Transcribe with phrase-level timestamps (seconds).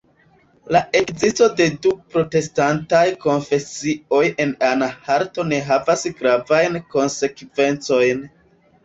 [0.75, 8.25] La ekzisto de du protestantaj konfesioj en Anhalto ne havis gravajn konsekvencojn.